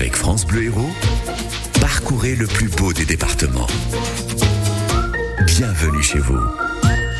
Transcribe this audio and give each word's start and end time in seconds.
Avec 0.00 0.16
France 0.16 0.46
Bleu 0.46 0.62
Héros, 0.62 0.90
parcourez 1.78 2.34
le 2.34 2.46
plus 2.46 2.68
beau 2.68 2.94
des 2.94 3.04
départements. 3.04 3.66
Bienvenue 5.44 6.02
chez 6.02 6.18
vous. 6.18 6.38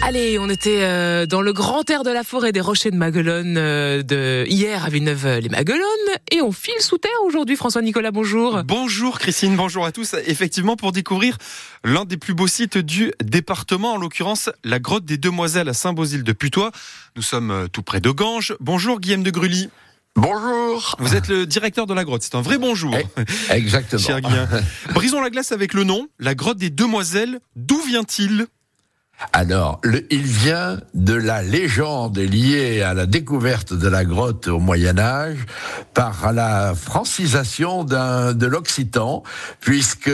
Allez, 0.01 0.39
on 0.39 0.49
était 0.49 0.81
euh, 0.81 1.27
dans 1.27 1.43
le 1.43 1.53
grand 1.53 1.89
air 1.91 2.05
de 2.05 2.11
la 2.11 2.25
forêt 2.25 2.53
des 2.53 2.63
Rochers 2.63 2.91
de 2.91 2.97
Maguelone 2.97 3.59
euh, 3.59 4.03
de 4.03 4.47
hier 4.49 4.83
à 4.83 4.89
Villeneuve-les-Maguelones 4.89 5.83
et 6.31 6.41
on 6.41 6.53
file 6.53 6.81
sous 6.81 6.97
terre 6.97 7.13
aujourd'hui. 7.27 7.55
François 7.55 7.83
Nicolas, 7.83 8.13
bonjour. 8.13 8.63
Bonjour 8.65 9.19
Christine, 9.19 9.57
bonjour 9.57 9.85
à 9.85 9.93
tous. 9.93 10.15
Effectivement, 10.27 10.77
pour 10.77 10.93
découvrir 10.93 11.37
l'un 11.85 12.07
des 12.07 12.17
plus 12.17 12.33
beaux 12.33 12.49
sites 12.49 12.79
du 12.79 13.13
département, 13.23 13.93
en 13.93 13.99
l'occurrence 13.99 14.49
la 14.65 14.79
grotte 14.79 15.05
des 15.05 15.19
Demoiselles 15.19 15.69
à 15.69 15.75
Saint-Bosile 15.75 16.25
de 16.25 16.33
Putois. 16.33 16.71
Nous 17.15 17.23
sommes 17.23 17.51
euh, 17.51 17.67
tout 17.69 17.83
près 17.83 18.01
de 18.01 18.11
Ganges. 18.11 18.57
Bonjour 18.59 19.01
Guillaume 19.01 19.23
de 19.23 19.31
Grully. 19.31 19.69
Bonjour. 20.17 20.97
Vous 20.99 21.15
êtes 21.15 21.29
le 21.29 21.47
directeur 21.47 21.87
de 21.87 21.95
la 21.95 22.05
grotte. 22.05 22.23
C'est 22.23 22.35
un 22.35 22.41
vrai 22.41 22.59
bonjour. 22.59 22.95
Eh, 22.97 23.53
exactement. 23.53 24.03
Cher. 24.07 24.21
Brisons 24.95 25.21
la 25.21 25.31
glace 25.31 25.53
avec 25.53 25.73
le 25.73 25.85
nom. 25.85 26.09
La 26.19 26.35
grotte 26.35 26.59
des 26.59 26.71
Demoiselles. 26.71 27.41
D'où 27.55 27.81
vient-il? 27.83 28.47
Alors, 29.33 29.81
il 30.11 30.23
vient 30.23 30.81
de 30.95 31.13
la 31.13 31.43
légende 31.43 32.19
liée 32.19 32.81
à 32.81 32.95
la 32.95 33.07
découverte 33.07 33.75
de 33.75 33.87
la 33.87 34.05
grotte 34.05 34.49
au 34.49 34.59
Moyen 34.59 34.99
Âge 34.99 35.39
par 35.93 36.33
la 36.33 36.75
francisation 36.75 37.85
de 37.85 38.47
l'occitan, 38.47 39.23
puisque 39.61 40.11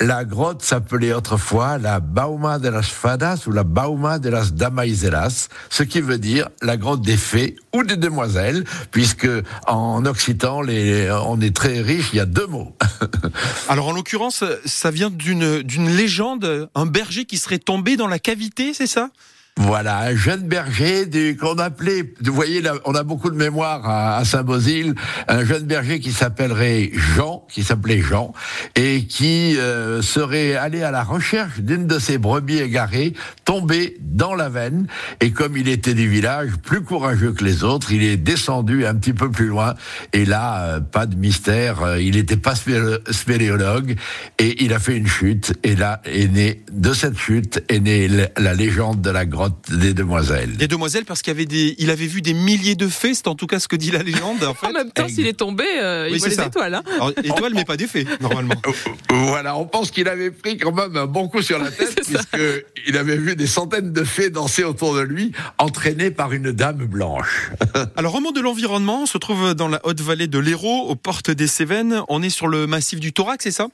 la 0.00 0.24
grotte 0.24 0.62
s'appelait 0.62 1.12
autrefois 1.12 1.78
la 1.78 2.00
Bauma 2.00 2.58
de 2.58 2.68
las 2.68 2.88
Fadas 2.88 3.44
ou 3.46 3.52
la 3.52 3.62
Bauma 3.62 4.18
de 4.18 4.28
las 4.28 4.52
Damaiselas, 4.52 5.48
ce 5.68 5.82
qui 5.84 6.00
veut 6.00 6.18
dire 6.18 6.48
la 6.60 6.76
grotte 6.76 7.02
des 7.02 7.16
fées 7.16 7.56
ou 7.72 7.84
des 7.84 7.96
demoiselles, 7.96 8.64
puisque 8.90 9.28
en 9.68 10.04
occitan, 10.06 10.62
on 10.62 11.40
est 11.40 11.56
très 11.56 11.80
riche, 11.80 12.10
il 12.12 12.16
y 12.16 12.20
a 12.20 12.26
deux 12.26 12.46
mots. 12.46 12.76
Alors 13.68 13.88
en 13.88 13.92
l'occurrence, 13.92 14.42
ça 14.64 14.90
vient 14.90 15.10
d'une 15.10 15.88
légende, 15.96 16.68
un 16.74 16.86
berger 16.86 17.26
qui 17.26 17.38
serait 17.38 17.58
tombé 17.58 17.96
dans 17.96 18.08
la 18.08 18.18
cavité, 18.18 18.39
c'est 18.74 18.86
ça? 18.86 19.10
Voilà, 19.56 19.98
un 19.98 20.16
jeune 20.16 20.42
berger 20.48 21.04
du- 21.06 21.36
qu'on 21.36 21.58
appelait, 21.58 22.14
vous 22.22 22.32
voyez, 22.32 22.62
on 22.86 22.94
a 22.94 23.02
beaucoup 23.02 23.30
de 23.30 23.36
mémoire 23.36 23.82
à, 23.88 24.24
Saint-Bosile, 24.24 24.94
un 25.28 25.44
jeune 25.44 25.64
berger 25.64 26.00
qui 26.00 26.12
s'appellerait 26.12 26.90
Jean, 26.94 27.46
qui 27.50 27.62
s'appelait 27.62 28.00
Jean, 28.00 28.32
et 28.74 29.04
qui 29.04 29.58
euh, 29.58 30.00
serait 30.02 30.54
allé 30.54 30.82
à 30.82 30.90
la 30.90 31.02
recherche 31.02 31.60
d'une 31.60 31.86
de 31.86 31.98
ses 31.98 32.16
brebis 32.16 32.58
égarées, 32.58 33.12
tombé 33.44 33.98
dans 34.00 34.34
la 34.34 34.48
veine, 34.48 34.86
et 35.20 35.30
comme 35.32 35.56
il 35.58 35.68
était 35.68 35.94
du 35.94 36.08
village, 36.08 36.50
plus 36.62 36.82
courageux 36.82 37.32
que 37.32 37.44
les 37.44 37.62
autres, 37.62 37.92
il 37.92 38.02
est 38.02 38.16
descendu 38.16 38.86
un 38.86 38.94
petit 38.94 39.12
peu 39.12 39.30
plus 39.30 39.46
loin, 39.48 39.74
et 40.14 40.24
là, 40.24 40.62
euh, 40.62 40.80
pas 40.80 41.04
de 41.04 41.16
mystère, 41.16 41.82
euh, 41.82 42.00
il 42.00 42.14
n'était 42.16 42.36
pas 42.38 42.54
spéléo- 42.54 42.98
spéléologue, 43.12 43.96
et 44.38 44.64
il 44.64 44.72
a 44.72 44.78
fait 44.78 44.96
une 44.96 45.08
chute, 45.08 45.52
et 45.64 45.76
là 45.76 46.00
est 46.06 46.28
né, 46.32 46.62
de 46.72 46.94
cette 46.94 47.18
chute 47.18 47.62
est 47.68 47.80
née 47.80 48.08
la- 48.38 48.54
légende 48.54 49.02
de 49.02 49.10
la 49.10 49.26
grotte 49.40 49.70
des 49.72 49.94
demoiselles. 49.94 50.54
Des 50.58 50.68
demoiselles 50.68 51.06
parce 51.06 51.22
qu'il 51.22 51.30
avait 51.30 51.46
des, 51.46 51.74
il 51.78 51.90
avait 51.90 52.06
vu 52.06 52.20
des 52.20 52.34
milliers 52.34 52.74
de 52.74 52.88
fées. 52.88 53.14
C'est 53.14 53.26
en 53.26 53.34
tout 53.34 53.46
cas 53.46 53.58
ce 53.58 53.68
que 53.68 53.76
dit 53.76 53.90
la 53.90 54.02
légende. 54.02 54.44
En 54.44 54.52
fait. 54.60 54.66
En 54.66 54.72
même 54.72 54.90
temps, 54.90 55.08
s'il 55.08 55.26
est 55.26 55.32
tombé, 55.32 55.64
euh, 55.80 56.08
il 56.08 56.12
Oui, 56.12 56.18
voit 56.18 56.24
c'est 56.28 56.30
les 56.36 56.42
ça. 56.42 56.46
étoiles. 56.46 56.74
hein. 56.74 56.82
Alors, 56.96 57.12
étoile, 57.24 57.52
mais 57.54 57.64
pas 57.64 57.76
des 57.78 57.86
fées 57.86 58.06
normalement. 58.20 58.54
Voilà, 59.10 59.56
on 59.56 59.64
pense 59.66 59.90
qu'il 59.90 60.08
avait 60.08 60.30
pris 60.30 60.56
quand 60.58 60.72
même 60.72 60.96
un 60.96 61.06
bon 61.06 61.28
coup 61.28 61.40
sur 61.42 61.58
la 61.58 61.70
tête, 61.70 61.92
C'est 62.04 62.12
ça. 62.12 62.22
puisque 62.32 62.64
il 62.86 62.96
avait 62.98 63.16
vu 63.16 63.34
des 63.36 63.46
centaines 63.46 63.92
de 63.92 64.04
fées 64.04 64.28
danser 64.30 64.64
autour 64.64 64.94
de 64.94 65.00
lui, 65.00 65.32
entraînées 65.58 66.10
par 66.10 66.32
une 66.32 66.52
dame 66.52 66.84
blanche. 66.86 67.50
Alors, 67.96 68.14
au 68.16 68.20
monde 68.20 68.34
de 68.36 68.40
l'environnement, 68.40 69.02
on 69.02 69.06
se 69.06 69.18
trouve 69.18 69.54
dans 69.54 69.68
la 69.68 69.80
haute 69.84 70.00
vallée 70.00 70.26
de 70.26 70.38
l'Hérault, 70.38 70.86
aux 70.88 70.96
portes 70.96 71.30
des 71.30 71.46
Cévennes. 71.46 72.02
On 72.08 72.22
est 72.22 72.30
sur 72.30 72.46
le 72.48 72.66
massif 72.66 73.00
du 73.00 73.12
Thorax, 73.12 73.42
c'est 73.44 73.50
ça? 73.50 73.68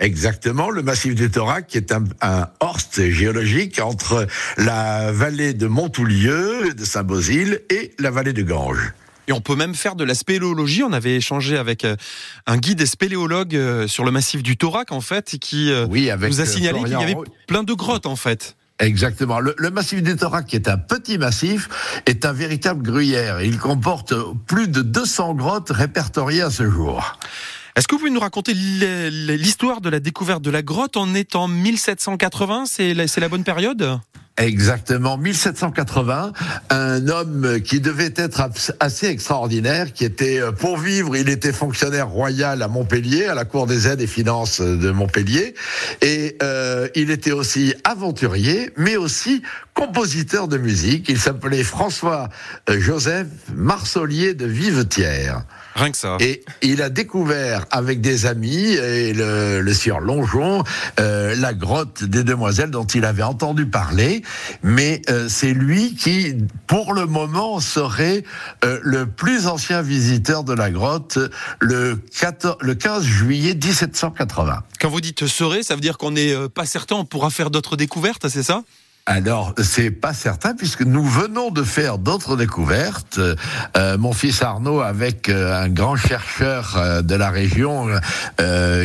Exactement, 0.00 0.70
le 0.70 0.82
massif 0.82 1.14
du 1.14 1.30
Thorac, 1.30 1.68
qui 1.68 1.76
est 1.76 1.92
un, 1.92 2.04
un 2.20 2.48
horst 2.58 3.10
géologique 3.10 3.80
entre 3.80 4.26
la 4.56 5.12
vallée 5.12 5.54
de 5.54 5.68
Montoulieu, 5.68 6.74
de 6.74 6.84
Saint-Bosile, 6.84 7.60
et 7.70 7.94
la 8.00 8.10
vallée 8.10 8.32
de 8.32 8.42
Ganges. 8.42 8.92
Et 9.28 9.32
on 9.32 9.40
peut 9.40 9.54
même 9.54 9.74
faire 9.74 9.94
de 9.94 10.04
la 10.04 10.14
spéléologie. 10.14 10.82
On 10.82 10.92
avait 10.92 11.16
échangé 11.16 11.56
avec 11.56 11.84
euh, 11.84 11.96
un 12.46 12.56
guide 12.56 12.84
spéléologue 12.84 13.54
euh, 13.54 13.86
sur 13.86 14.04
le 14.04 14.10
massif 14.10 14.42
du 14.42 14.56
Thorac, 14.56 14.92
en 14.92 15.00
fait, 15.00 15.38
qui 15.40 15.70
euh, 15.70 15.86
Oui, 15.88 16.10
nous 16.20 16.40
a 16.40 16.46
signalé 16.46 16.80
qu'il 16.80 16.92
y 16.92 16.96
avait 16.96 17.16
plein 17.46 17.62
de 17.62 17.72
grottes, 17.72 18.06
en 18.06 18.16
fait. 18.16 18.56
Exactement. 18.80 19.38
Le, 19.38 19.54
le 19.56 19.70
massif 19.70 20.02
du 20.02 20.16
Thorac, 20.16 20.46
qui 20.46 20.56
est 20.56 20.68
un 20.68 20.76
petit 20.76 21.16
massif, 21.16 22.02
est 22.06 22.24
un 22.24 22.32
véritable 22.32 22.82
gruyère. 22.82 23.40
Il 23.40 23.58
comporte 23.58 24.12
plus 24.46 24.66
de 24.66 24.82
200 24.82 25.34
grottes 25.34 25.70
répertoriées 25.70 26.42
à 26.42 26.50
ce 26.50 26.68
jour. 26.68 27.16
Est-ce 27.76 27.88
que 27.88 27.96
vous 27.96 27.98
pouvez 27.98 28.10
nous 28.12 28.20
raconter 28.20 28.54
l'histoire 28.54 29.80
de 29.80 29.90
la 29.90 29.98
découverte 29.98 30.42
de 30.42 30.50
la 30.50 30.62
grotte 30.62 30.96
On 30.96 31.12
est 31.12 31.34
en 31.34 31.48
1780, 31.48 32.66
c'est 32.66 32.94
la, 32.94 33.28
bonne 33.28 33.42
période? 33.42 33.98
Exactement, 34.36 35.18
1780, 35.18 36.32
un 36.70 37.08
homme 37.08 37.60
qui 37.64 37.80
devait 37.80 38.12
être 38.14 38.48
assez 38.78 39.06
extraordinaire, 39.06 39.92
qui 39.92 40.04
était, 40.04 40.40
euh, 40.40 40.50
pour 40.52 40.76
vivre, 40.76 41.16
il 41.16 41.28
était 41.28 41.52
fonctionnaire 41.52 42.08
royal 42.08 42.62
à 42.62 42.68
Montpellier, 42.68 43.26
à 43.26 43.34
la 43.34 43.44
Cour 43.44 43.66
des 43.66 43.86
aides 43.86 44.00
et 44.00 44.08
finances 44.08 44.60
de 44.60 44.90
Montpellier, 44.90 45.54
et 46.00 46.36
euh, 46.42 46.88
il 46.96 47.10
était 47.10 47.30
aussi 47.30 47.74
aventurier, 47.84 48.70
mais 48.76 48.96
aussi 48.96 49.42
compositeur 49.74 50.48
de 50.48 50.56
musique. 50.56 51.08
Il 51.08 51.18
s'appelait 51.18 51.64
François 51.64 52.28
euh, 52.70 52.80
Joseph 52.80 53.26
Marsolier 53.54 54.34
de 54.34 54.46
Vivetière. 54.46 55.42
Rien 55.74 55.90
que 55.90 55.96
ça. 55.96 56.16
Et 56.20 56.44
il 56.62 56.82
a 56.82 56.88
découvert 56.88 57.66
avec 57.70 58.00
des 58.00 58.26
amis 58.26 58.74
et 58.74 59.12
le, 59.12 59.60
le 59.60 59.74
sieur 59.74 60.00
Longeon 60.00 60.62
euh, 61.00 61.34
la 61.36 61.52
grotte 61.52 62.04
des 62.04 62.22
demoiselles 62.22 62.70
dont 62.70 62.84
il 62.84 63.04
avait 63.04 63.22
entendu 63.22 63.66
parler, 63.66 64.22
mais 64.62 65.02
euh, 65.10 65.28
c'est 65.28 65.52
lui 65.52 65.94
qui, 65.96 66.36
pour 66.66 66.94
le 66.94 67.06
moment, 67.06 67.58
serait 67.60 68.22
euh, 68.64 68.78
le 68.82 69.06
plus 69.06 69.46
ancien 69.46 69.82
visiteur 69.82 70.44
de 70.44 70.52
la 70.52 70.70
grotte 70.70 71.18
le, 71.60 71.98
14, 72.20 72.56
le 72.60 72.74
15 72.74 73.02
juillet 73.02 73.54
1780. 73.54 74.62
Quand 74.80 74.88
vous 74.88 75.00
dites 75.00 75.26
serait, 75.26 75.62
ça 75.62 75.74
veut 75.74 75.80
dire 75.80 75.98
qu'on 75.98 76.12
n'est 76.12 76.48
pas 76.48 76.66
certain, 76.66 76.96
on 76.96 77.04
pourra 77.04 77.30
faire 77.30 77.50
d'autres 77.50 77.76
découvertes, 77.76 78.28
c'est 78.28 78.42
ça? 78.42 78.62
Alors, 79.06 79.52
c'est 79.62 79.90
pas 79.90 80.14
certain 80.14 80.54
puisque 80.54 80.80
nous 80.80 81.04
venons 81.04 81.50
de 81.50 81.62
faire 81.62 81.98
d'autres 81.98 82.38
découvertes. 82.38 83.20
Euh, 83.76 83.98
mon 83.98 84.14
fils 84.14 84.40
Arnaud, 84.40 84.80
avec 84.80 85.28
euh, 85.28 85.62
un 85.62 85.68
grand 85.68 85.96
chercheur 85.96 86.76
euh, 86.78 87.02
de 87.02 87.14
la 87.14 87.28
région 87.28 87.88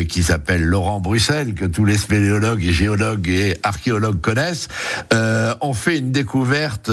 qui 0.09 0.23
s'appelle 0.23 0.63
Laurent 0.63 0.99
Bruxelles, 0.99 1.53
que 1.53 1.65
tous 1.65 1.85
les 1.85 1.97
spéléologues 1.97 2.63
et 2.63 2.73
géologues 2.73 3.29
et 3.29 3.57
archéologues 3.63 4.19
connaissent, 4.19 4.67
ont 5.61 5.73
fait 5.73 5.97
une 5.97 6.11
découverte 6.11 6.91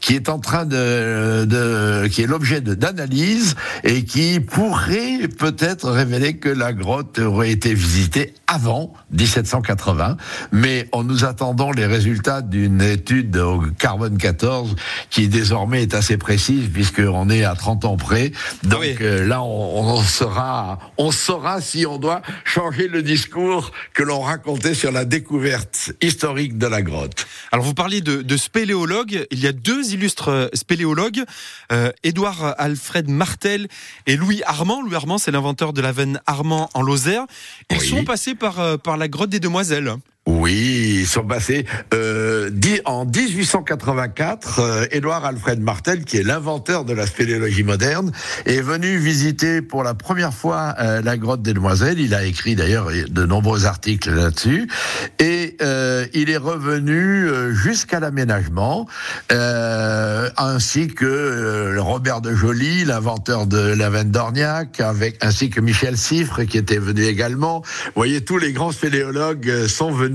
qui 0.00 0.14
est 0.14 0.28
en 0.28 0.38
train 0.38 0.64
de, 0.64 1.44
de 1.44 2.06
qui 2.08 2.22
est 2.22 2.26
l'objet 2.26 2.60
d'analyse 2.60 3.54
et 3.82 4.04
qui 4.04 4.40
pourrait 4.40 5.28
peut-être 5.28 5.90
révéler 5.90 6.36
que 6.36 6.48
la 6.48 6.72
grotte 6.72 7.18
aurait 7.18 7.50
été 7.50 7.74
visitée 7.74 8.34
avant 8.54 8.92
1780, 9.10 10.16
mais 10.52 10.88
on 10.92 11.02
nous 11.02 11.24
attendons 11.24 11.72
les 11.72 11.86
résultats 11.86 12.40
d'une 12.40 12.80
étude 12.80 13.36
au 13.36 13.60
carbone 13.78 14.16
14 14.16 14.76
qui 15.10 15.26
désormais 15.28 15.82
est 15.82 15.94
assez 15.94 16.16
précise 16.16 16.68
puisqu'on 16.72 17.28
est 17.30 17.42
à 17.44 17.54
30 17.56 17.84
ans 17.84 17.96
près. 17.96 18.30
Donc 18.62 18.80
oui. 18.80 18.96
euh, 19.00 19.26
là, 19.26 19.42
on, 19.42 19.96
on 19.96 20.02
saura, 20.02 20.78
on 20.98 21.10
saura 21.10 21.60
si 21.60 21.84
on 21.84 21.98
doit 21.98 22.22
changer 22.44 22.86
le 22.86 23.02
discours 23.02 23.72
que 23.92 24.04
l'on 24.04 24.20
racontait 24.20 24.74
sur 24.74 24.92
la 24.92 25.04
découverte 25.04 25.92
historique 26.00 26.56
de 26.56 26.66
la 26.68 26.82
grotte. 26.82 27.26
Alors 27.50 27.64
vous 27.64 27.74
parliez 27.74 28.00
de, 28.02 28.22
de 28.22 28.36
spéléologues, 28.36 29.26
il 29.32 29.40
y 29.40 29.48
a 29.48 29.52
deux 29.52 29.92
illustres 29.94 30.28
euh, 30.28 30.46
spéléologues, 30.54 31.24
euh, 31.72 31.90
Édouard 32.04 32.54
Alfred 32.58 33.08
Martel 33.10 33.66
et 34.06 34.16
Louis 34.16 34.42
Armand. 34.46 34.80
Louis 34.82 34.94
Armand, 34.94 35.18
c'est 35.18 35.32
l'inventeur 35.32 35.72
de 35.72 35.80
la 35.80 35.90
veine 35.90 36.20
Armand 36.26 36.70
en 36.74 36.82
Lozère. 36.82 37.24
Ils 37.70 37.78
Oui. 37.78 37.88
sont 37.88 38.04
passés 38.04 38.34
par, 38.34 38.43
euh, 38.58 38.76
par 38.76 38.96
la 38.96 39.08
grotte 39.08 39.30
des 39.30 39.40
Demoiselles. 39.40 39.94
Oui, 40.26 41.00
ils 41.00 41.06
sont 41.06 41.24
passés 41.24 41.66
euh, 41.92 42.48
en 42.86 43.04
1884. 43.04 44.58
Euh, 44.58 44.86
Édouard 44.90 45.26
Alfred 45.26 45.60
Martel, 45.60 46.04
qui 46.06 46.16
est 46.16 46.22
l'inventeur 46.22 46.86
de 46.86 46.94
la 46.94 47.06
spéléologie 47.06 47.62
moderne, 47.62 48.10
est 48.46 48.62
venu 48.62 48.96
visiter 48.96 49.60
pour 49.60 49.82
la 49.82 49.92
première 49.92 50.32
fois 50.32 50.76
euh, 50.80 51.02
la 51.02 51.18
grotte 51.18 51.42
des 51.42 51.52
Demoiselles. 51.52 52.00
Il 52.00 52.14
a 52.14 52.24
écrit 52.24 52.54
d'ailleurs 52.54 52.88
de 53.06 53.26
nombreux 53.26 53.66
articles 53.66 54.10
là-dessus, 54.10 54.66
et 55.18 55.58
euh, 55.60 56.06
il 56.14 56.30
est 56.30 56.38
revenu 56.38 57.26
euh, 57.26 57.52
jusqu'à 57.52 58.00
l'aménagement, 58.00 58.88
ainsi 59.28 60.86
que 60.88 61.76
Robert 61.78 62.22
de 62.22 62.34
Joly, 62.34 62.86
l'inventeur 62.86 63.46
de 63.46 63.58
la 63.58 63.90
veine 63.90 64.10
d'Orniac, 64.10 64.80
avec 64.80 65.22
ainsi 65.22 65.50
que 65.50 65.60
Michel 65.60 65.98
Siffre, 65.98 66.44
qui 66.44 66.56
était 66.56 66.78
venu 66.78 67.04
également. 67.04 67.60
Vous 67.60 67.92
voyez, 67.96 68.24
tous 68.24 68.38
les 68.38 68.52
grands 68.52 68.72
spéléologues 68.72 69.66
sont 69.66 69.92
venus 69.92 70.13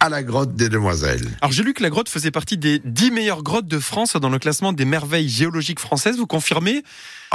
à 0.00 0.08
la 0.08 0.22
grotte 0.22 0.54
des 0.54 0.68
Demoiselles. 0.68 1.28
Alors 1.40 1.52
j'ai 1.52 1.62
lu 1.62 1.74
que 1.74 1.82
la 1.82 1.90
grotte 1.90 2.08
faisait 2.08 2.30
partie 2.30 2.56
des 2.56 2.80
10 2.84 3.10
meilleures 3.10 3.42
grottes 3.42 3.66
de 3.66 3.78
France 3.78 4.16
dans 4.16 4.28
le 4.30 4.38
classement 4.38 4.72
des 4.72 4.84
merveilles 4.84 5.28
géologiques 5.28 5.80
françaises. 5.80 6.16
Vous 6.16 6.26
confirmez 6.26 6.82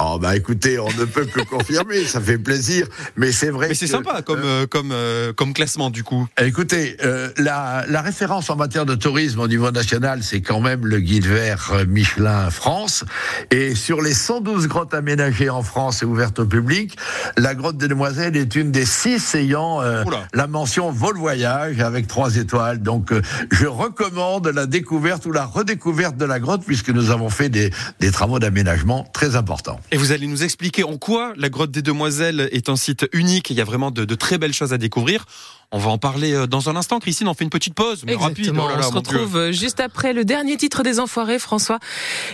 Oh 0.02 0.18
bah 0.18 0.36
écoutez, 0.38 0.80
on 0.80 0.88
ne 0.88 1.04
peut 1.06 1.26
que 1.26 1.42
confirmer, 1.42 2.06
ça 2.06 2.22
fait 2.22 2.38
plaisir, 2.38 2.88
mais 3.18 3.34
c'est 3.34 3.50
vrai. 3.50 3.68
Mais 3.70 3.74
c'est 3.74 3.88
sympa 3.88 4.22
comme, 4.22 4.40
euh, 4.40 4.64
euh, 4.64 4.68
comme, 4.68 4.92
euh, 4.94 5.34
comme 5.34 5.54
classement 5.54 5.90
du 5.90 6.04
coup. 6.04 6.26
Écoutez, 6.42 6.96
euh, 7.04 7.30
la, 7.38 7.84
la 7.90 8.02
référence 8.02 8.50
en 8.50 8.56
matière 8.56 8.86
de 8.86 8.96
tourisme 8.96 9.40
au 9.42 9.48
niveau 9.48 9.72
national, 9.72 10.24
c'est 10.24 10.42
quand 10.42 10.62
même 10.62 10.86
le 10.86 11.00
guide 11.00 11.26
vert 11.26 11.72
euh, 11.74 11.86
Michelin 11.86 12.50
France. 12.50 13.04
Et 13.52 13.76
sur 13.76 14.02
les 14.02 14.14
112 14.14 14.68
grottes 14.68 14.94
aménagées 14.94 15.50
en 15.50 15.64
France 15.64 16.02
et 16.02 16.06
ouvertes 16.06 16.40
au 16.40 16.46
public, 16.46 16.98
la 17.38 17.54
grotte 17.54 17.78
des 17.78 17.90
Demoiselles 17.90 18.38
est 18.38 18.56
une 18.56 18.72
des 18.72 18.86
six 18.86 19.36
ayant 19.36 19.82
euh, 19.82 20.04
la 20.34 20.48
mention 20.48 20.92
vol 20.92 21.18
voyage 21.18 21.82
avec 21.82 22.08
trois 22.08 22.38
étoiles. 22.38 22.82
Donc, 22.82 23.12
euh, 23.12 23.22
je 23.52 23.66
recommande 23.68 24.48
la 24.48 24.66
découverte 24.66 25.26
ou 25.26 25.34
la 25.34 25.46
redécouverte 25.46 26.16
de 26.16 26.26
la 26.26 26.40
grotte 26.40 26.64
puisque 26.66 26.90
nous 26.90 27.12
avons 27.12 27.30
fait 27.30 27.50
des, 27.50 27.72
des 28.00 28.12
travaux 28.12 28.40
d'aménagement 28.40 29.06
très 29.12 29.36
importants. 29.36 29.80
Et 29.92 29.98
vous 29.98 30.12
allez 30.12 30.28
nous 30.28 30.44
expliquer 30.44 30.84
en 30.84 30.98
quoi 30.98 31.34
la 31.36 31.50
grotte 31.50 31.72
des 31.72 31.82
Demoiselles 31.82 32.48
est 32.52 32.70
un 32.70 32.76
site 32.76 33.08
unique. 33.12 33.50
Il 33.50 33.58
y 33.58 33.62
a 33.62 33.64
vraiment 33.64 33.90
de, 33.90 34.06
de 34.06 34.16
très 34.16 34.38
belles 34.38 34.54
choses 34.54 34.72
à 34.72 34.78
découvrir. 34.78 35.26
On 35.72 35.80
va 35.80 35.90
en 35.90 35.98
parler 35.98 36.34
euh, 36.34 36.46
dans 36.48 36.70
un 36.70 36.76
instant. 36.76 37.00
Christine, 37.00 37.28
on 37.28 37.34
fait 37.34 37.44
une 37.44 37.50
petite 37.50 37.74
pause, 37.74 38.04
mais 38.06 38.14
rapide. 38.16 38.40
Exactement. 38.40 38.66
Oh 38.68 38.70
là 38.70 38.78
là, 38.78 38.88
on 38.88 38.92
se 38.92 39.00
Dieu. 39.00 39.18
retrouve 39.18 39.38
euh, 39.38 39.52
juste 39.52 39.80
après 39.80 40.14
le 40.14 40.26
dernier 40.26 40.58
titre 40.58 40.84
des 40.84 41.00
Enfoirés, 41.00 41.40
François, 41.40 41.80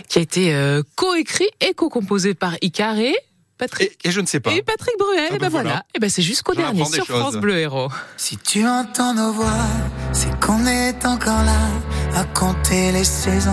qui 0.08 0.18
a 0.18 0.22
été 0.22 0.54
euh, 0.54 0.82
coécrit 0.96 1.48
et 1.62 1.72
co-composé 1.72 2.34
par 2.34 2.56
Icaré, 2.60 3.14
Patrick. 3.56 3.92
Et, 4.04 4.08
et 4.08 4.10
je 4.10 4.20
ne 4.20 4.26
sais 4.26 4.40
pas. 4.40 4.52
Et 4.52 4.60
Patrick 4.62 4.94
Bruel, 4.98 5.28
Ah 5.30 5.34
et 5.34 5.38
ben 5.38 5.38
ben 5.38 5.48
voilà. 5.48 5.68
voilà. 5.70 5.84
Et 5.94 5.98
ben 5.98 6.10
c'est 6.10 6.20
jusqu'au 6.22 6.54
dernier 6.54 6.84
sur 6.84 7.06
choses. 7.06 7.18
France 7.20 7.36
Bleu 7.36 7.56
Héros. 7.56 7.88
Si 8.18 8.36
tu 8.36 8.66
entends 8.66 9.14
nos 9.14 9.32
voix, 9.32 9.64
c'est 10.12 10.38
qu'on 10.40 10.66
est 10.66 11.06
encore 11.06 11.42
là 11.42 11.70
à 12.14 12.24
compter 12.24 12.92
les 12.92 13.04
saisons. 13.04 13.52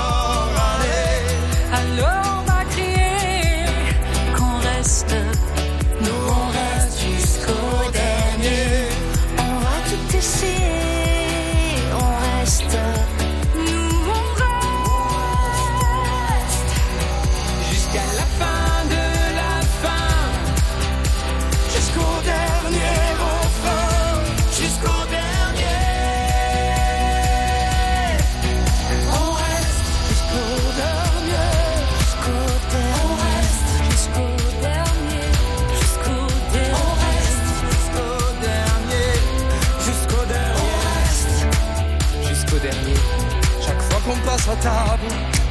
Allez, 1.73 2.01
Alors 2.01 2.30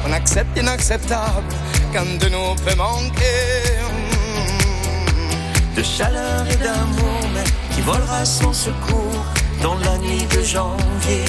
on 0.05 0.11
accepte 0.11 0.55
l'inacceptable, 0.57 1.53
qu'un 1.93 2.03
de 2.03 2.29
nous 2.29 2.55
peut 2.65 2.75
manquer. 2.75 3.63
De 5.75 5.83
chaleur 5.83 6.45
et 6.49 6.55
d'amour, 6.57 7.21
mais 7.33 7.43
qui 7.73 7.81
volera 7.81 8.25
sans 8.25 8.53
secours 8.53 9.25
dans 9.61 9.75
la 9.75 9.97
nuit 9.99 10.25
de 10.35 10.41
janvier. 10.41 11.25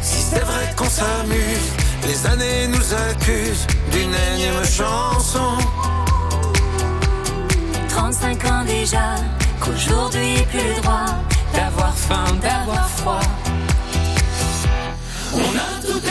Si 0.00 0.20
c'est 0.20 0.44
vrai 0.44 0.74
qu'on 0.76 0.88
s'amuse, 0.88 1.68
les 2.06 2.26
années 2.26 2.66
nous 2.68 2.94
accusent 3.10 3.66
d'une 3.92 4.14
énième 4.34 4.64
chanson. 4.64 5.58
35 7.88 8.44
ans 8.46 8.64
déjà, 8.66 9.14
qu'aujourd'hui 9.60 10.42
plus 10.50 10.74
le 10.74 10.80
droit 10.82 11.14
d'avoir 11.54 11.94
faim, 11.94 12.24
d'avoir 12.42 12.88
froid. 12.88 13.51
On 15.34 15.56
a 15.56 15.80
tout 15.86 16.02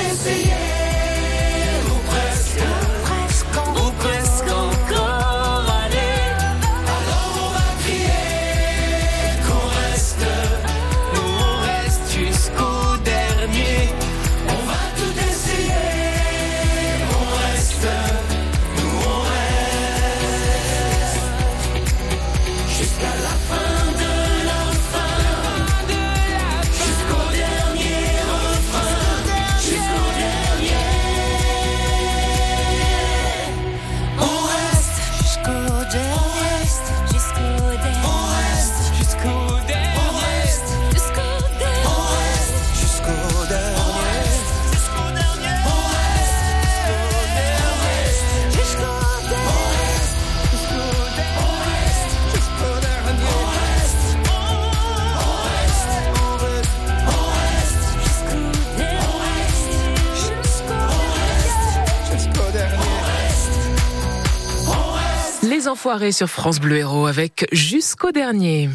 Sur 66.12 66.30
France 66.30 66.60
Bleu 66.60 66.78
Héros 66.78 67.08
avec 67.08 67.48
Jusqu'au 67.52 68.12
dernier. 68.12 68.70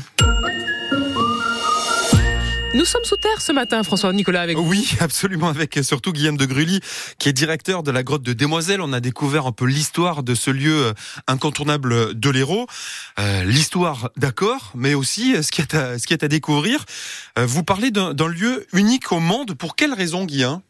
Nous 2.75 2.85
sommes 2.85 3.05
sous 3.05 3.17
terre 3.17 3.41
ce 3.41 3.53
matin, 3.53 3.85
François 3.85 4.13
Nicolas, 4.13 4.41
avec. 4.41 4.59
Oui, 4.59 4.91
absolument, 5.01 5.47
avec 5.47 5.79
surtout 5.85 6.13
Guillaume 6.13 6.37
de 6.37 6.47
Grully, 6.47 6.81
qui 7.21 7.29
est 7.29 7.33
directeur 7.33 7.85
de 7.85 7.93
la 7.93 8.03
grotte 8.03 8.25
de 8.25 8.33
Demoiselles. 8.33 8.81
On 8.81 8.93
a 8.93 8.99
découvert 8.99 9.47
un 9.47 9.53
peu 9.53 9.67
l'histoire 9.67 10.25
de 10.25 10.35
ce 10.35 10.51
lieu 10.51 10.87
euh, 10.87 10.93
incontournable 11.29 12.19
de 12.19 12.31
l'Hérault. 12.31 12.67
Euh, 13.21 13.45
l'histoire, 13.45 14.11
d'accord, 14.17 14.73
mais 14.75 14.95
aussi 14.95 15.37
euh, 15.37 15.43
ce 15.43 15.53
qui 15.53 15.61
est 15.61 15.75
à, 15.77 16.01
ce 16.01 16.09
qui 16.09 16.13
est 16.13 16.25
à 16.25 16.29
découvrir. 16.29 16.85
Euh, 17.39 17.47
vous 17.47 17.63
parlez 17.63 17.93
d'un 17.93 18.15
d'un 18.15 18.27
lieu 18.27 18.67
unique 18.73 19.13
au 19.13 19.21
monde. 19.21 19.55
Pour 19.55 19.77
quelle 19.77 19.95
raison, 19.95 20.25
Guillaume? 20.25 20.61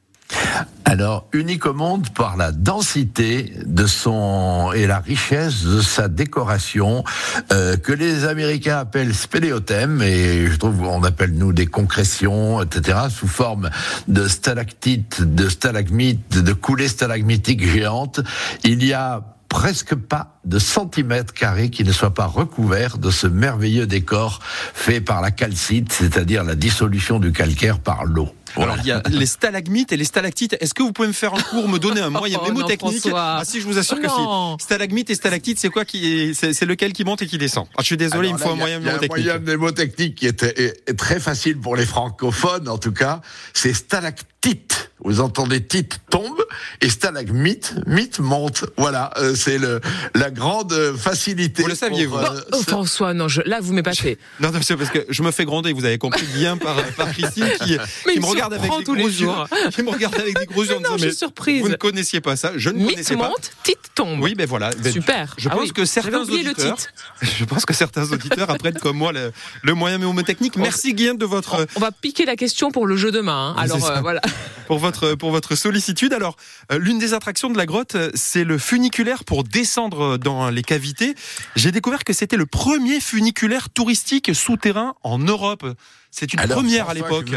Alors, 0.85 1.29
unique 1.33 1.67
au 1.67 1.75
monde 1.75 2.09
par 2.11 2.37
la 2.37 2.53
densité 2.53 3.53
de 3.65 3.87
son 3.87 4.73
et 4.73 4.87
la 4.87 5.01
richesse 5.01 5.65
de 5.65 5.81
sa 5.81 6.09
décoration, 6.09 7.05
euh, 7.53 7.77
que 7.77 7.93
les 7.93 8.25
Américains 8.25 8.79
appellent 8.79 9.15
spéléothème, 9.15 10.01
et 10.01 10.47
je 10.47 10.57
trouve 10.57 10.79
qu'on 10.79 11.03
appelle 11.03 11.33
nous 11.33 11.53
des 11.53 11.67
concrétions, 11.67 12.63
etc., 12.63 12.99
sous 13.11 13.29
forme 13.29 13.71
de 14.09 14.29
stalactites, 14.29 15.23
de 15.23 15.49
stalagmites, 15.49 16.43
de 16.43 16.53
coulées 16.53 16.89
stalagmitiques 16.89 17.69
géantes. 17.69 18.21
Il 18.65 18.85
y 18.85 18.93
a 18.93 19.23
presque 19.49 19.95
pas 19.95 20.39
de 20.45 20.59
centimètres 20.59 21.33
carrés 21.33 21.71
qui 21.71 21.85
ne 21.85 21.93
soit 21.93 22.15
pas 22.15 22.27
recouvert 22.27 22.99
de 22.99 23.11
ce 23.11 23.27
merveilleux 23.27 23.87
décor 23.87 24.41
fait 24.43 25.01
par 25.01 25.21
la 25.21 25.31
calcite, 25.31 25.93
c'est-à-dire 25.93 26.45
la 26.45 26.55
dissolution 26.55 27.19
du 27.19 27.33
calcaire 27.33 27.81
par 27.81 28.05
l'eau. 28.05 28.29
Alors, 28.57 28.77
il 28.81 28.87
y 28.87 28.91
a 28.93 29.03
les 29.11 29.27
stalagmites 29.27 29.93
et 29.93 29.97
les 29.97 30.05
stalactites. 30.05 30.57
Est-ce 30.61 30.75
que 30.75 30.83
vous 30.83 30.93
pouvez 30.93 31.09
me 31.09 31.13
faire 31.13 31.35
un 31.35 31.41
cours, 31.41 31.69
me 31.69 31.79
donner 31.79 32.01
un 32.01 32.11
moyen 32.21 32.39
Oh 32.43 32.69
François. 32.79 33.37
Ah 33.41 33.45
si, 33.45 33.61
je 33.61 33.67
vous 33.67 33.79
assure 33.79 34.01
que 34.01 34.09
si. 34.09 34.65
Stalagmite 34.65 35.11
et 35.11 35.15
stalactite, 35.15 35.59
c'est 35.59 35.69
quoi 35.69 35.85
qui, 35.85 36.35
c'est 36.35 36.53
c'est 36.53 36.67
lequel 36.67 36.93
qui 36.93 37.05
monte 37.05 37.23
et 37.23 37.27
qui 37.27 37.39
descend? 37.39 37.67
Ah, 37.73 37.81
Je 37.81 37.87
suis 37.87 37.97
désolé, 37.97 38.29
Alors 38.29 38.31
il 38.31 38.35
me 38.35 38.39
faut 38.39 38.49
là, 38.49 38.53
un 38.55 38.57
moyen 38.57 38.81
Il 38.81 38.87
y 38.87 38.89
a 38.89 38.95
un 38.95 39.07
moyen 39.09 39.39
mnémotechnique 39.39 40.15
qui 40.15 40.27
est, 40.27 40.43
est- 40.43 40.89
est 40.89 40.95
très 40.99 41.21
facile 41.21 41.59
pour 41.59 41.77
les 41.77 41.87
francophones, 41.87 42.69
en 42.69 42.79
tout 42.79 42.93
cas. 42.93 43.21
C'est 43.53 43.73
stalactite. 43.75 44.86
Vous 45.05 45.21
entendez 45.21 45.63
tite 45.63 46.01
tombe 46.11 46.43
et 46.81 46.89
stalagmite, 46.89 47.75
mythe 47.87 48.19
monte. 48.19 48.65
Voilà, 48.79 49.13
euh, 49.19 49.35
c'est 49.35 49.59
le 49.59 49.81
la 50.15 50.31
grande 50.31 50.73
facilité. 50.97 51.63
Vous 51.63 51.69
le 51.69 51.75
saviez, 51.75 52.07
vous 52.07 52.17
euh, 52.17 52.41
Oh, 52.53 52.57
ce- 52.65 52.71
François, 52.71 53.13
non, 53.13 53.29
je- 53.29 53.43
là 53.43 53.61
vous 53.61 53.75
m'épatez. 53.75 54.17
Non, 54.41 54.51
non, 54.51 54.59
c'est 54.63 54.75
parce 54.77 54.89
que 54.91 55.05
je 55.11 55.23
me 55.23 55.31
fais 55.33 55.45
gronder, 55.45 55.73
vous 55.75 55.85
avez 55.85 55.99
compris 55.99 56.25
bien 56.35 56.57
par, 56.57 56.77
par 56.97 57.11
Christine 57.13 57.47
qui, 57.63 57.77
Mais 58.07 58.13
qui 58.15 58.17
il 58.19 58.21
me 58.23 58.27
regarde 58.27 58.55
avec 58.55 58.71
des 58.71 58.85
tous 58.85 58.95
les 58.95 59.03
gros 59.03 59.09
yeux. 59.11 59.27
jours. 59.27 59.47
Qui 59.75 59.83
me 59.83 59.91
regarde 59.91 60.15
avec 60.19 60.39
des 60.39 60.47
gros 60.47 60.65
yeux 60.65 60.79
non, 60.83 60.97
je 60.97 61.09
suis 61.09 61.15
surprise. 61.17 61.61
Vous 61.63 61.69
ne 61.69 61.77
connaissiez 61.77 62.23
pas 62.23 62.37
ça, 62.37 62.53
je 62.57 62.71
ne 62.71 62.79
Mythe 62.79 62.91
connaissais 62.91 63.17
pas. 63.17 63.29
monte, 63.29 63.51
titre 63.65 63.81
tombe. 63.95 64.21
Oui, 64.23 64.35
ben 64.35 64.47
voilà. 64.47 64.71
Ben, 64.83 64.93
Super. 64.93 65.35
Je 65.37 65.49
Ah 65.51 65.53
pense 65.57 65.63
oui, 65.65 65.73
que 65.73 65.85
certains 65.85 66.21
auditeurs, 66.23 66.77
titre. 66.77 66.89
je 67.39 67.45
pense 67.45 67.67
que 67.67 67.75
certains 67.75 68.11
auditeurs 68.11 68.49
apprennent 68.51 68.79
comme 68.79 68.97
moi 68.97 69.13
le, 69.13 69.31
le 69.63 69.75
moyen 69.75 69.99
mnémotechnique. 69.99 70.57
Merci 70.57 70.95
Guillaume 70.95 71.19
de 71.19 71.27
votre 71.27 71.67
On 71.77 71.81
va 71.81 71.93
piquer 71.93 72.25
la 72.25 72.35
question 72.37 72.71
pour 72.71 72.87
le 72.87 72.97
jeu 72.97 73.13
demain. 73.13 73.55
hein. 73.57 73.61
Alors 73.61 73.91
euh, 73.91 74.01
voilà. 74.01 74.23
Pour 74.67 74.79
votre 74.79 75.15
pour 75.15 75.31
votre 75.31 75.55
sollicitude. 75.55 76.13
Alors, 76.13 76.37
euh, 76.73 76.79
l'une 76.79 76.99
des 76.99 77.15
attractions 77.15 77.51
de 77.51 77.57
la 77.57 77.67
grotte, 77.67 77.95
euh, 77.95 78.11
c'est 78.15 78.45
le 78.45 78.59
funiculaire 78.59 79.25
pour 79.25 79.45
descendre 79.45 80.19
dans 80.19 80.51
les 80.51 80.63
cavités. 80.63 81.15
J'ai 81.55 81.73
découvert 81.73 82.05
que 82.05 82.13
c'était 82.13 82.37
le 82.37 82.47
premier 82.47 83.01
funiculaire 83.01 83.71
touristique 83.71 84.35
souterrain 84.35 84.95
en 85.03 85.19
Europe. 85.19 85.67
C'est 86.11 86.33
une 86.33 86.41
Alors, 86.41 86.59
première 86.59 86.89
à 86.89 86.95
l'époque. 86.95 87.31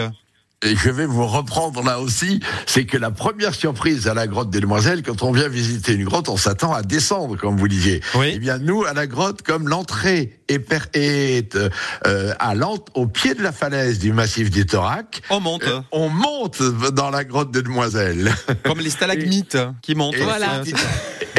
Et 0.65 0.75
je 0.75 0.89
vais 0.89 1.05
vous 1.05 1.25
reprendre 1.25 1.81
là 1.83 2.01
aussi, 2.01 2.41
c'est 2.65 2.83
que 2.85 2.97
la 2.97 3.11
première 3.11 3.55
surprise 3.55 4.09
à 4.09 4.13
la 4.13 4.27
grotte 4.27 4.49
des 4.49 4.59
Demoiselles, 4.59 5.03
quand 5.03 5.23
on 5.23 5.31
vient 5.31 5.47
visiter 5.47 5.93
une 5.93 6.03
grotte, 6.03 6.27
on 6.27 6.35
s'attend 6.35 6.73
à 6.73 6.81
descendre, 6.81 7.37
comme 7.37 7.55
vous 7.55 7.69
disiez. 7.69 8.01
Oui. 8.15 8.31
Eh 8.35 8.39
bien, 8.39 8.57
nous, 8.57 8.83
à 8.83 8.93
la 8.93 9.07
grotte, 9.07 9.41
comme 9.41 9.69
l'entrée 9.69 10.37
est, 10.49 10.59
per- 10.59 10.79
est 10.93 11.55
euh, 11.55 12.33
à 12.39 12.55
au 12.93 13.07
pied 13.07 13.35
de 13.35 13.41
la 13.41 13.53
falaise 13.53 13.99
du 13.99 14.11
massif 14.11 14.49
du 14.49 14.65
Thorac, 14.65 15.21
On 15.29 15.39
monte, 15.39 15.63
euh, 15.63 15.79
on 15.93 16.09
monte 16.09 16.61
dans 16.91 17.09
la 17.09 17.23
grotte 17.23 17.51
des 17.51 17.61
Demoiselles. 17.61 18.29
comme 18.65 18.79
les 18.79 18.89
stalagmites 18.89 19.57
qui 19.81 19.95
montent. 19.95 20.15
Et 20.15 20.23
Voilà. 20.23 20.61
C'est- 20.65 20.73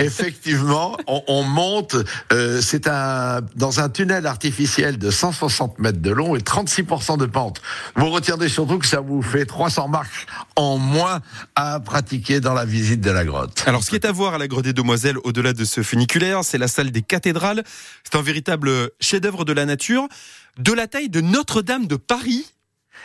Effectivement, 0.02 0.96
on, 1.06 1.22
on 1.28 1.42
monte. 1.42 1.94
euh, 2.32 2.60
c'est 2.62 2.88
un 2.88 3.40
dans 3.56 3.80
un 3.80 3.90
tunnel 3.90 4.24
artificiel 4.26 4.96
de 4.96 5.10
160 5.10 5.78
mètres 5.78 6.00
de 6.00 6.10
long 6.10 6.36
et 6.36 6.40
36 6.40 6.84
de 7.18 7.26
pente. 7.26 7.60
Vous 7.96 8.08
retiendrez 8.08 8.48
surtout 8.48 8.78
que 8.78 8.86
ça 8.86 9.00
vous 9.00 9.09
fait 9.22 9.46
300 9.46 9.88
marches 9.88 10.26
en 10.56 10.78
moins 10.78 11.20
à 11.56 11.80
pratiquer 11.80 12.40
dans 12.40 12.54
la 12.54 12.64
visite 12.64 13.00
de 13.00 13.10
la 13.10 13.24
grotte. 13.24 13.64
Alors, 13.66 13.82
ce 13.82 13.90
qui 13.90 13.96
est 13.96 14.06
à 14.06 14.12
voir 14.12 14.34
à 14.34 14.38
la 14.38 14.48
grotte 14.48 14.64
des 14.64 14.72
Demoiselles, 14.72 15.18
au-delà 15.24 15.52
de 15.52 15.64
ce 15.64 15.82
funiculaire, 15.82 16.44
c'est 16.44 16.58
la 16.58 16.68
salle 16.68 16.90
des 16.90 17.02
cathédrales. 17.02 17.62
C'est 18.04 18.16
un 18.16 18.22
véritable 18.22 18.90
chef-d'œuvre 19.00 19.44
de 19.44 19.52
la 19.52 19.66
nature, 19.66 20.08
de 20.58 20.72
la 20.72 20.86
taille 20.86 21.08
de 21.08 21.20
Notre-Dame 21.20 21.86
de 21.86 21.96
Paris. 21.96 22.46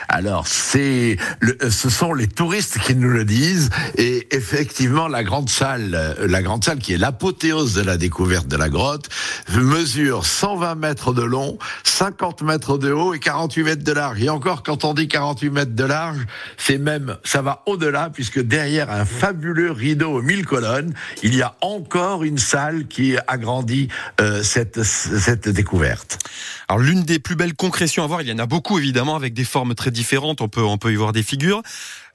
Alors, 0.07 0.47
c'est, 0.47 1.17
ce 1.41 1.89
sont 1.89 2.13
les 2.13 2.27
touristes 2.27 2.79
qui 2.79 2.95
nous 2.95 3.09
le 3.09 3.25
disent. 3.25 3.69
Et 3.97 4.27
effectivement, 4.35 5.07
la 5.07 5.23
grande 5.23 5.49
salle, 5.49 5.91
euh, 5.93 6.27
la 6.27 6.41
grande 6.41 6.63
salle 6.63 6.79
qui 6.79 6.93
est 6.93 6.97
l'apothéose 6.97 7.73
de 7.73 7.81
la 7.81 7.97
découverte 7.97 8.47
de 8.47 8.57
la 8.57 8.69
grotte, 8.69 9.09
mesure 9.53 10.25
120 10.25 10.75
mètres 10.75 11.13
de 11.13 11.23
long, 11.23 11.57
50 11.83 12.41
mètres 12.43 12.77
de 12.77 12.91
haut 12.91 13.13
et 13.13 13.19
48 13.19 13.63
mètres 13.63 13.83
de 13.83 13.91
large. 13.91 14.21
Et 14.21 14.29
encore, 14.29 14.63
quand 14.63 14.83
on 14.85 14.93
dit 14.93 15.07
48 15.07 15.49
mètres 15.49 15.75
de 15.75 15.83
large, 15.83 16.25
c'est 16.57 16.77
même, 16.77 17.17
ça 17.23 17.41
va 17.41 17.63
au-delà 17.65 18.09
puisque 18.13 18.39
derrière 18.39 18.91
un 18.91 19.05
fabuleux 19.05 19.71
rideau 19.71 20.11
aux 20.11 20.21
mille 20.21 20.45
colonnes, 20.45 20.93
il 21.23 21.35
y 21.35 21.41
a 21.41 21.55
encore 21.61 22.23
une 22.23 22.37
salle 22.37 22.87
qui 22.87 23.15
agrandit 23.27 23.87
euh, 24.21 24.43
cette, 24.43 24.83
cette 24.83 25.49
découverte. 25.49 26.19
Alors 26.67 26.81
l'une 26.81 27.03
des 27.03 27.19
plus 27.19 27.35
belles 27.35 27.53
concrétions 27.53 28.03
à 28.03 28.07
voir, 28.07 28.21
il 28.21 28.29
y 28.29 28.33
en 28.33 28.39
a 28.39 28.45
beaucoup 28.45 28.77
évidemment 28.77 29.15
avec 29.15 29.33
des 29.33 29.43
formes 29.43 29.75
très 29.75 29.84
différentes, 29.89 30.41
on 30.41 30.47
peut, 30.47 30.63
on 30.63 30.77
peut 30.77 30.91
y 30.91 30.95
voir 30.95 31.13
des 31.13 31.23
figures. 31.23 31.61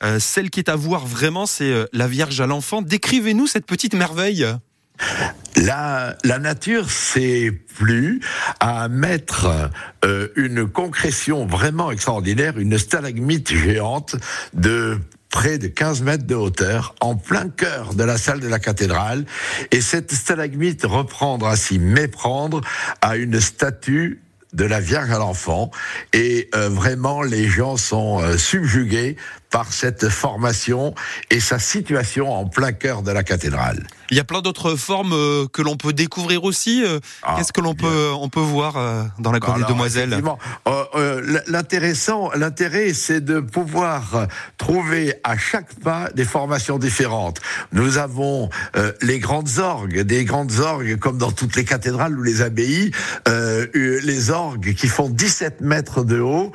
Euh, 0.03 0.19
celle 0.19 0.51
qui 0.51 0.61
est 0.61 0.69
à 0.69 0.77
voir 0.77 1.07
vraiment, 1.07 1.47
c'est 1.47 1.73
euh, 1.73 1.87
la 1.93 2.09
Vierge 2.09 2.41
à 2.41 2.47
l'enfant. 2.47 2.83
Décrivez-nous 2.83 3.47
cette 3.47 3.67
petite 3.67 3.95
merveille. 3.95 4.47
La, 5.57 6.17
la 6.25 6.39
nature 6.39 6.91
s'est 6.91 7.53
plu 7.77 8.21
à 8.61 8.89
mettre 8.89 9.71
euh, 10.05 10.29
une 10.37 10.67
concrétion 10.69 11.47
vraiment 11.47 11.91
extraordinaire, 11.91 12.59
une 12.59 12.79
stalagmite 12.79 13.51
géante 13.51 14.17
de 14.55 14.99
près 15.31 15.59
de 15.59 15.69
15 15.69 16.03
mètres 16.03 16.27
de 16.27 16.35
hauteur, 16.35 16.95
en 17.01 17.15
plein 17.15 17.49
cœur 17.49 17.95
de 17.95 18.05
la 18.05 18.19
salle 18.19 18.41
de 18.41 18.49
la 18.49 18.59
cathédrale. 18.59 19.25
Et 19.71 19.81
cette 19.81 20.13
stalagmite 20.13 20.85
reprendre 20.85 21.47
à 21.47 21.57
s'y 21.57 21.79
méprendre 21.79 22.61
à 23.01 23.17
une 23.17 23.41
statue 23.41 24.21
de 24.53 24.65
la 24.65 24.81
Vierge 24.81 25.11
à 25.11 25.19
l'enfant. 25.19 25.71
Et 26.13 26.49
euh, 26.55 26.69
vraiment, 26.69 27.23
les 27.23 27.49
gens 27.49 27.77
sont 27.77 28.21
euh, 28.21 28.37
subjugués 28.37 29.17
par 29.51 29.73
cette 29.73 30.09
formation 30.09 30.95
et 31.31 31.41
sa 31.41 31.59
situation 31.59 32.33
en 32.33 32.47
plein 32.47 32.73
cœur 32.73 33.03
de 33.03 33.11
la 33.11 33.23
cathédrale. 33.23 33.87
Il 34.11 34.17
y 34.17 34.21
a 34.21 34.25
plein 34.25 34.43
d'autres 34.43 34.75
formes 34.75 35.13
euh, 35.13 35.47
que 35.47 35.63
l'on 35.63 35.77
peut 35.77 35.93
découvrir 35.93 36.43
aussi. 36.43 36.85
Euh, 36.85 36.99
Ah, 37.23 37.35
Qu'est-ce 37.37 37.53
que 37.53 37.61
l'on 37.61 37.75
peut, 37.75 38.11
on 38.13 38.29
peut 38.29 38.41
voir 38.41 38.77
euh, 38.77 39.05
dans 39.21 39.31
la 39.31 39.39
grotte 39.39 39.59
des 39.59 39.65
Demoiselles 39.65 40.21
l'intéressant, 41.47 42.31
l'intérêt, 42.35 42.93
c'est 42.93 43.21
de 43.21 43.41
pouvoir 43.41 44.27
trouver 44.59 45.15
à 45.25 45.37
chaque 45.37 45.75
pas 45.81 46.11
des 46.15 46.25
formations 46.25 46.79
différentes. 46.79 47.41
Nous 47.73 47.99
avons 47.99 48.51
les 49.03 49.19
grandes 49.19 49.59
orgues, 49.59 50.01
des 50.01 50.25
grandes 50.25 50.59
orgues 50.61 50.99
comme 50.99 51.19
dans 51.19 51.31
toutes 51.33 51.57
les 51.57 51.65
cathédrales 51.65 52.19
ou 52.19 52.23
les 52.23 52.43
abbayes, 52.43 52.91
les 53.75 54.31
orgues 54.31 54.75
qui 54.75 54.89
font 54.89 55.09
17 55.09 55.61
mètres 55.61 56.05
de 56.05 56.21
haut, 56.21 56.53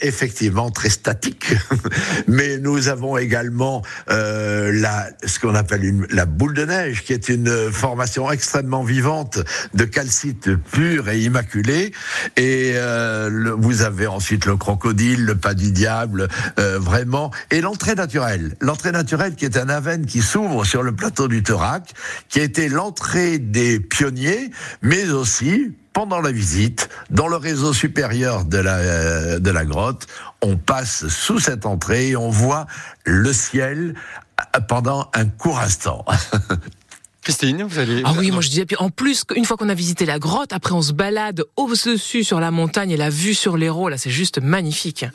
effectivement 0.00 0.70
très 0.70 0.90
statiques. 0.90 1.52
Mais 2.32 2.56
nous 2.56 2.88
avons 2.88 3.18
également 3.18 3.82
euh, 4.08 4.72
la, 4.72 5.10
ce 5.26 5.38
qu'on 5.38 5.54
appelle 5.54 5.84
une, 5.84 6.06
la 6.10 6.24
boule 6.24 6.54
de 6.54 6.64
neige, 6.64 7.04
qui 7.04 7.12
est 7.12 7.28
une 7.28 7.70
formation 7.70 8.32
extrêmement 8.32 8.82
vivante 8.82 9.38
de 9.74 9.84
calcite 9.84 10.56
pur 10.56 11.10
et 11.10 11.20
immaculé. 11.20 11.92
Et 12.38 12.72
euh, 12.76 13.54
vous 13.58 13.82
avez 13.82 14.06
ensuite 14.06 14.46
le 14.46 14.56
crocodile, 14.56 15.26
le 15.26 15.34
pas 15.34 15.52
du 15.52 15.72
diable, 15.72 16.28
euh, 16.58 16.78
vraiment. 16.78 17.30
Et 17.50 17.60
l'entrée 17.60 17.94
naturelle. 17.94 18.56
L'entrée 18.60 18.92
naturelle 18.92 19.34
qui 19.34 19.44
est 19.44 19.58
un 19.58 19.68
aven 19.68 20.06
qui 20.06 20.22
s'ouvre 20.22 20.64
sur 20.64 20.82
le 20.82 20.92
plateau 20.92 21.28
du 21.28 21.42
Thorac, 21.42 21.92
qui 22.30 22.40
a 22.40 22.44
été 22.44 22.70
l'entrée 22.70 23.38
des 23.38 23.78
pionniers, 23.78 24.50
mais 24.80 25.10
aussi 25.10 25.74
pendant 25.92 26.20
la 26.20 26.32
visite, 26.32 26.88
dans 27.10 27.28
le 27.28 27.36
réseau 27.36 27.72
supérieur 27.72 28.44
de 28.44 28.58
la, 28.58 28.76
euh, 28.76 29.38
de 29.38 29.50
la 29.50 29.64
grotte, 29.64 30.06
on 30.40 30.56
passe 30.56 31.08
sous 31.08 31.38
cette 31.38 31.66
entrée 31.66 32.10
et 32.10 32.16
on 32.16 32.30
voit 32.30 32.66
le 33.04 33.32
ciel 33.32 33.94
euh, 34.40 34.60
pendant 34.60 35.10
un 35.14 35.26
court 35.26 35.58
instant. 35.58 36.04
Christine, 37.22 37.62
vous 37.62 37.78
allez. 37.78 38.02
Ah 38.04 38.14
oui, 38.18 38.32
moi 38.32 38.40
je 38.40 38.48
disais, 38.48 38.66
puis 38.66 38.76
en 38.76 38.90
plus, 38.90 39.24
une 39.36 39.44
fois 39.44 39.56
qu'on 39.56 39.68
a 39.68 39.74
visité 39.74 40.06
la 40.06 40.18
grotte, 40.18 40.52
après 40.52 40.72
on 40.72 40.82
se 40.82 40.92
balade 40.92 41.44
au-dessus 41.56 42.24
sur 42.24 42.40
la 42.40 42.50
montagne 42.50 42.90
et 42.90 42.96
la 42.96 43.10
vue 43.10 43.34
sur 43.34 43.56
l'Hérault, 43.56 43.88
là 43.88 43.96
c'est 43.96 44.10
juste 44.10 44.40
magnifique. 44.40 45.06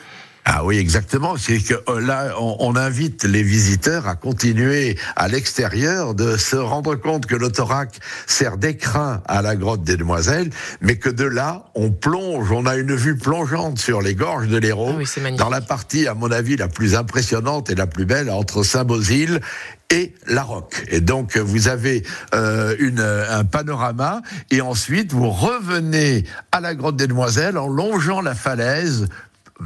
Ah 0.49 0.63
oui, 0.63 0.77
exactement. 0.77 1.35
C'est 1.35 1.59
que 1.59 1.73
euh, 1.89 1.99
là, 1.99 2.33
on, 2.39 2.55
on 2.59 2.75
invite 2.77 3.25
les 3.25 3.43
visiteurs 3.43 4.07
à 4.07 4.15
continuer 4.15 4.97
à 5.17 5.27
l'extérieur, 5.27 6.15
de 6.15 6.37
se 6.37 6.55
rendre 6.55 6.95
compte 6.95 7.25
que 7.25 7.35
le 7.35 7.51
thorac 7.51 7.99
sert 8.27 8.55
d'écrin 8.57 9.21
à 9.27 9.41
la 9.41 9.57
grotte 9.57 9.83
des 9.83 9.97
Demoiselles, 9.97 10.49
mais 10.79 10.95
que 10.95 11.09
de 11.09 11.25
là, 11.25 11.65
on 11.75 11.91
plonge, 11.91 12.49
on 12.53 12.65
a 12.65 12.77
une 12.77 12.95
vue 12.95 13.17
plongeante 13.17 13.77
sur 13.77 14.01
les 14.01 14.15
gorges 14.15 14.47
de 14.47 14.57
l'Hérault, 14.57 14.93
Ah 14.93 15.03
oui, 15.21 15.35
dans 15.35 15.49
la 15.49 15.59
partie, 15.59 16.07
à 16.07 16.13
mon 16.13 16.31
avis, 16.31 16.55
la 16.55 16.69
plus 16.69 16.95
impressionnante 16.95 17.69
et 17.69 17.75
la 17.75 17.85
plus 17.85 18.05
belle 18.05 18.29
entre 18.29 18.63
Saint-Bosile 18.63 19.41
et 19.89 20.13
la 20.27 20.43
Roque. 20.43 20.85
Et 20.89 21.01
donc, 21.01 21.35
vous 21.35 21.67
avez 21.67 22.03
euh, 22.33 22.73
une, 22.79 23.01
un 23.01 23.43
panorama, 23.43 24.21
et 24.49 24.61
ensuite, 24.61 25.11
vous 25.11 25.29
revenez 25.29 26.23
à 26.53 26.61
la 26.61 26.73
grotte 26.73 26.95
des 26.95 27.07
Demoiselles 27.07 27.57
en 27.57 27.67
longeant 27.67 28.21
la 28.21 28.33
falaise 28.33 29.09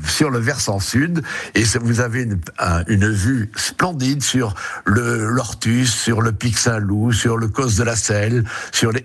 sur 0.07 0.29
le 0.29 0.39
versant 0.39 0.79
sud 0.79 1.21
et 1.55 1.63
vous 1.81 2.00
avez 2.00 2.24
une, 2.24 2.39
un- 2.60 2.83
une 2.88 3.10
vue 3.10 3.51
splendide 3.55 4.24
sur 4.24 4.53
le 4.86 5.27
l'Ortus, 5.29 5.93
sur 5.93 6.21
le 6.21 6.31
Pic 6.31 6.57
Saint-Loup, 6.57 7.12
sur 7.13 7.38
le 7.38 7.48
Cos 7.48 7.77
de 7.77 7.83
la 7.83 7.95
Selle, 7.95 8.43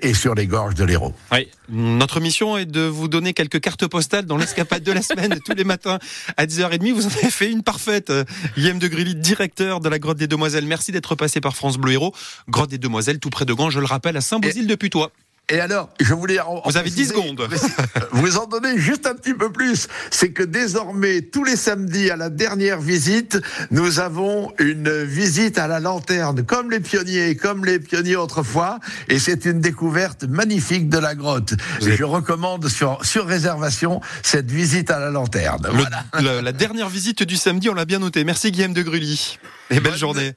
et 0.03 0.15
sur 0.15 0.35
les 0.35 0.47
gorges 0.47 0.75
de 0.75 0.85
l'Hérault. 0.85 1.15
Oui. 1.33 1.49
Notre 1.69 2.21
mission 2.21 2.57
est 2.57 2.67
de 2.67 2.83
vous 2.83 3.09
donner 3.09 3.33
quelques 3.35 3.61
cartes 3.61 3.87
postales 3.89 4.25
dans 4.27 4.37
l'escapade 4.37 4.83
de 4.85 4.93
la 4.93 5.03
semaine 5.03 5.37
tous 5.45 5.55
les 5.55 5.65
matins 5.65 5.99
à 6.37 6.47
10h30. 6.47 6.93
Vous 6.93 7.07
en 7.07 7.11
avez 7.11 7.31
fait 7.31 7.51
une 7.51 7.63
parfaite. 7.63 8.11
Euh, 8.11 8.25
Guillaume 8.57 8.79
de 8.79 8.87
Grilly, 8.89 9.15
directeur 9.17 9.81
de 9.81 9.89
la 9.89 9.99
Grotte 9.99 10.19
des 10.19 10.29
Demoiselles. 10.29 10.67
Merci 10.67 10.93
d'être 10.93 11.15
passé 11.17 11.41
par 11.41 11.57
France 11.57 11.77
Bleu 11.79 11.93
Héros. 11.93 12.15
Grotte 12.49 12.71
des 12.71 12.79
Demoiselles, 12.79 13.19
tout 13.19 13.31
près 13.31 13.45
de 13.45 13.53
Gand, 13.53 13.71
je 13.71 13.81
le 13.81 13.87
rappelle, 13.87 14.17
à 14.17 14.21
Saint-Bosile 14.21 14.67
de 14.69 14.75
Putois. 14.77 15.11
Et 15.49 15.61
alors, 15.61 15.91
je 16.01 16.13
voulais. 16.13 16.41
en- 16.41 16.61
en 16.65 16.69
Vous 16.69 16.77
avez 16.77 16.91
10 16.91 17.07
préciser- 17.13 17.15
secondes. 17.15 17.49
Vous 18.13 18.37
en 18.37 18.47
donnez 18.47 18.79
juste 18.79 19.07
un 19.07 19.15
petit 19.15 19.33
peu 19.33 19.53
plus. 19.53 19.87
C'est 20.11 20.31
que 20.31 20.43
désormais, 20.43 21.21
tous 21.23 21.45
les 21.45 21.55
samedis 21.55 22.11
à 22.11 22.17
la 22.17 22.31
dernière 22.31 22.81
visite, 22.81 23.39
nous 23.71 24.01
avons 24.01 24.53
une 24.59 25.05
visite 25.05 25.59
à 25.59 25.69
la 25.69 25.79
lanterne, 25.79 26.45
comme 26.45 26.73
les 26.73 26.81
pionniers, 26.81 27.37
comme 27.37 27.65
les 27.65 27.79
pionniers 27.79 28.17
autrefois. 28.17 28.81
Et 29.09 29.21
c'est 29.21 29.45
une 29.45 29.61
découverte 29.61 30.25
magnifique 30.25 30.89
de 30.89 30.99
la 30.99 31.15
grotte. 31.15 31.53
Êtes- 31.81 31.95
je 31.97 32.03
recommande 32.03 32.67
sur, 32.69 32.99
sur 33.05 33.25
réservation 33.25 34.01
cette 34.25 34.51
visite 34.51 34.91
à 34.91 34.99
la 34.99 35.11
lanterne. 35.11 35.69
Le- 35.69 35.79
Voilà. 35.79 36.05
la, 36.21 36.43
la 36.43 36.53
dernière 36.53 36.89
visite 36.89 37.23
du 37.23 37.37
samedi, 37.37 37.71
on 37.71 37.75
l'a 37.75 37.85
bien 37.85 38.01
noté. 38.01 38.25
Merci 38.25 38.51
Guillaume 38.51 38.73
de 38.75 38.83
Grully. 38.83 39.39
Et 39.71 39.75
belle 39.75 39.93
Bonne- 39.93 39.97
journée. 39.97 40.33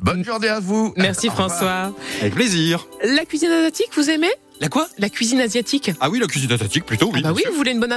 Bonne 0.00 0.24
journée 0.24 0.48
à 0.48 0.58
vous. 0.60 0.94
Merci. 0.96 1.28
François. 1.28 1.92
Avec 2.20 2.34
plaisir. 2.34 2.86
La 3.04 3.24
cuisine 3.24 3.50
asiatique, 3.50 3.90
vous 3.96 4.08
aimez? 4.10 4.30
La 4.60 4.68
quoi? 4.68 4.88
La 4.98 5.08
cuisine 5.08 5.40
asiatique 5.40 5.92
Ah 6.00 6.10
oui, 6.10 6.18
la 6.18 6.26
cuisine 6.26 6.50
asiatique 6.50 6.84
plutôt, 6.84 7.10
oui. 7.12 7.20
Ah 7.24 7.28
bah 7.28 7.32
oui, 7.34 7.42
sûr. 7.42 7.50
vous 7.52 7.56
voulez 7.56 7.70
une 7.70 7.80
bonne 7.80 7.92